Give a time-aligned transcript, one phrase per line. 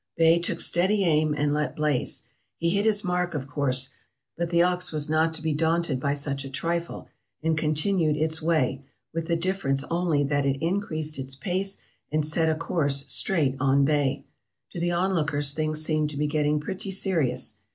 [0.17, 2.23] Bay took steady aim, and let blaze.
[2.57, 3.89] He hit his mark of course,
[4.35, 7.07] but the ox was not to be daunted by such a trifle,
[7.43, 8.83] and continued its way,
[9.13, 11.77] with the difference only that it increased its pace,
[12.11, 14.25] and set a course straight on Bay...
[14.71, 17.59] To the onlookers things seemed to be getting pretty serious.